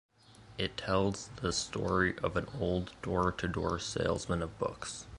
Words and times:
It 0.57 0.77
tells 0.77 1.27
the 1.43 1.53
story 1.53 2.17
of 2.23 2.35
an 2.35 2.47
old 2.59 2.91
door-to-door 3.03 3.77
salesman 3.77 4.41
of 4.41 4.57
books. 4.57 5.05